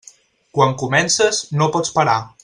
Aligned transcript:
Quan 0.59 0.71
comences, 0.83 1.43
no 1.61 1.67
pots 1.77 1.93
parar. 1.99 2.17